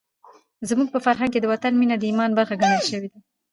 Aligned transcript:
زموږ 0.69 0.87
په 0.91 0.99
فرهنګ 1.05 1.31
کې 1.33 1.39
د 1.41 1.45
وطن 1.53 1.73
مینه 1.79 1.95
د 1.97 2.03
ایمان 2.09 2.31
برخه 2.37 2.55
ګڼل 2.61 2.81
شوې 2.89 3.07
ده. 3.11 3.19